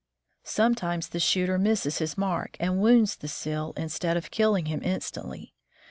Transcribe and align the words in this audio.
Sometimes 0.47 1.09
the 1.09 1.19
shooter 1.19 1.59
misses 1.59 1.99
his 1.99 2.17
mark 2.17 2.57
and 2.59 2.81
wounds 2.81 3.15
the 3.15 3.27
seal 3.27 3.71
instead 3.77 4.17
of 4.17 4.31
killing 4.31 4.65
him 4.65 4.81
instantly. 4.81 5.53